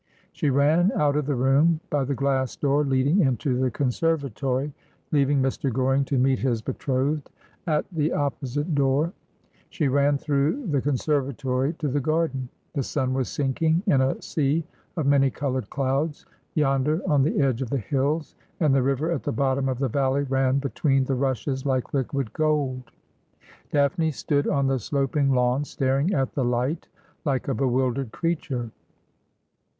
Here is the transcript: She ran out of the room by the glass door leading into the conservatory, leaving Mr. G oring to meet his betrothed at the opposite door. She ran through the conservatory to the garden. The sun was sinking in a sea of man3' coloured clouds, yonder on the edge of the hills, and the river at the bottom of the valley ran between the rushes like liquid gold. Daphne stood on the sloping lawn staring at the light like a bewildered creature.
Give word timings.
She 0.31 0.49
ran 0.49 0.91
out 0.95 1.15
of 1.15 1.27
the 1.27 1.35
room 1.35 1.79
by 1.91 2.03
the 2.05 2.15
glass 2.15 2.55
door 2.55 2.83
leading 2.83 3.19
into 3.19 3.55
the 3.59 3.69
conservatory, 3.69 4.73
leaving 5.11 5.39
Mr. 5.43 5.69
G 5.71 5.77
oring 5.79 6.07
to 6.07 6.17
meet 6.17 6.39
his 6.39 6.59
betrothed 6.63 7.29
at 7.67 7.85
the 7.91 8.11
opposite 8.11 8.73
door. 8.73 9.13
She 9.69 9.87
ran 9.89 10.17
through 10.17 10.65
the 10.65 10.81
conservatory 10.81 11.73
to 11.73 11.87
the 11.87 11.99
garden. 11.99 12.49
The 12.73 12.81
sun 12.81 13.13
was 13.13 13.29
sinking 13.29 13.83
in 13.85 14.01
a 14.01 14.19
sea 14.23 14.63
of 14.97 15.05
man3' 15.05 15.35
coloured 15.35 15.69
clouds, 15.69 16.25
yonder 16.55 17.03
on 17.07 17.21
the 17.21 17.39
edge 17.39 17.61
of 17.61 17.69
the 17.69 17.77
hills, 17.77 18.33
and 18.59 18.73
the 18.73 18.81
river 18.81 19.11
at 19.11 19.21
the 19.21 19.31
bottom 19.31 19.69
of 19.69 19.77
the 19.77 19.87
valley 19.87 20.23
ran 20.23 20.57
between 20.57 21.03
the 21.05 21.13
rushes 21.13 21.63
like 21.63 21.93
liquid 21.93 22.33
gold. 22.33 22.91
Daphne 23.69 24.09
stood 24.09 24.47
on 24.47 24.65
the 24.65 24.79
sloping 24.79 25.29
lawn 25.29 25.63
staring 25.63 26.11
at 26.15 26.33
the 26.33 26.43
light 26.43 26.87
like 27.23 27.47
a 27.47 27.53
bewildered 27.53 28.11
creature. 28.11 28.71